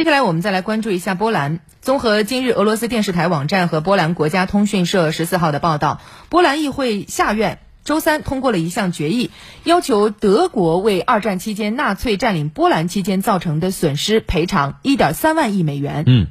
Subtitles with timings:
[0.00, 1.60] 接下来我们再来关注一下波兰。
[1.82, 9.30] 综合今日俄罗斯电视台网站和波兰国家通讯社十四号的报道，波兰议会下院周三通过了一项决议，
[9.62, 16.04] 要求德国为二战期间纳粹占领波兰期间造成的损失赔偿一点三万亿美元。
[16.06, 16.28] 嗯，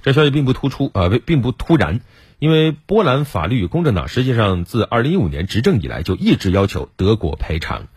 [0.00, 2.00] 这消息并不突出啊，并不突然，
[2.38, 7.88] 因为波兰法律与公正党实际上自二零一五年执政以来就一直要求德国赔偿。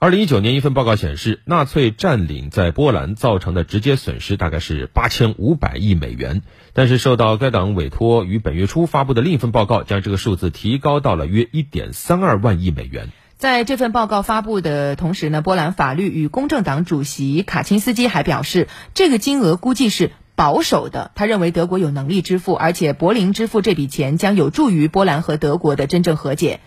[0.00, 6.42] 二零一九年一份报告显示，纳粹占领在波兰造成的直接损失大概是八千五百亿美元。
[6.72, 13.08] 但是，受到该党委托，于本月初发布的另一份报告将这个数字提高到了约一点三二万亿美元。
[13.38, 21.10] 在这份报告发布的同时呢，波兰法律与公正党主席卡钦斯基还表示，这个金额估计是保守的。
[21.16, 26.60] 他认为德国有能力支付，而且柏林支付这笔钱将有助于波兰和德国的真正和解。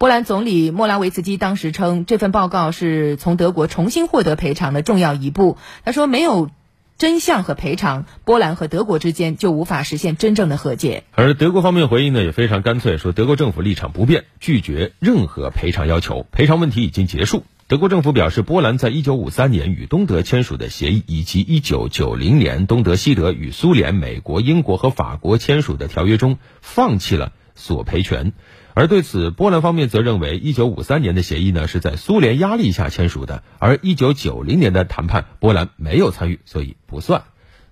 [0.00, 5.58] 波兰总理莫拉维茨基当时称，这份报告是从德国重新获得赔偿的重要一步。
[5.84, 6.48] 他说，没有
[6.96, 11.04] 真相和赔偿，波兰和德国之间就无法实现真正的和解。
[11.12, 17.44] 而德国方面回应呢，也非常干脆，说德国政府立场不变，拒绝任何赔偿要求，赔偿问题已经结束。
[17.68, 28.32] 德国政府表示，波兰在一九五三年与东德签署的协议，以及一九九零年东德、西德与苏联、美国、英国和法国签署的条约中，放弃了索赔权。
[28.74, 37.22] 而对此，波兰方面则认为，一九五三年的协议呢是在苏联压力下签署的，而一九九零年的谈判波兰没有参与，所以不算。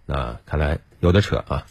[0.06, 1.67] 那看来有的扯啊。